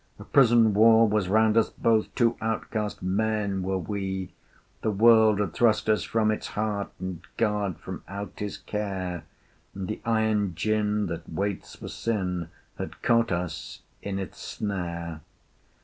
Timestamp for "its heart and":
6.31-7.21